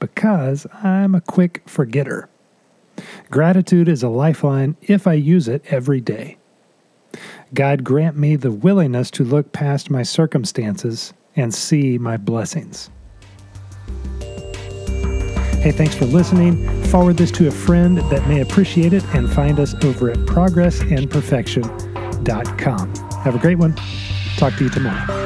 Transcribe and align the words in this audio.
because 0.00 0.66
I'm 0.82 1.14
a 1.14 1.20
quick 1.20 1.62
forgetter. 1.66 2.28
Gratitude 3.30 3.88
is 3.88 4.02
a 4.02 4.08
lifeline 4.08 4.76
if 4.82 5.06
I 5.06 5.14
use 5.14 5.48
it 5.48 5.64
every 5.68 6.00
day. 6.00 6.36
God 7.54 7.84
grant 7.84 8.16
me 8.16 8.34
the 8.36 8.50
willingness 8.50 9.10
to 9.12 9.24
look 9.24 9.52
past 9.52 9.90
my 9.90 10.02
circumstances 10.02 11.14
and 11.34 11.54
see 11.54 11.98
my 11.98 12.16
blessings. 12.16 12.90
Hey, 15.60 15.72
thanks 15.72 15.94
for 15.94 16.06
listening. 16.06 16.84
Forward 16.84 17.16
this 17.16 17.30
to 17.32 17.48
a 17.48 17.50
friend 17.50 17.98
that 17.98 18.28
may 18.28 18.40
appreciate 18.40 18.92
it 18.92 19.04
and 19.14 19.28
find 19.28 19.58
us 19.58 19.74
over 19.84 20.10
at 20.10 20.18
progressandperfection.com. 20.18 22.94
Have 23.24 23.34
a 23.34 23.38
great 23.38 23.58
one. 23.58 23.74
Talk 24.36 24.54
to 24.56 24.64
you 24.64 24.70
tomorrow. 24.70 25.25